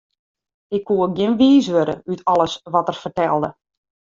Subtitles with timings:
[0.75, 3.49] Ik koe gjin wiis wurde út alles wat er fertelde.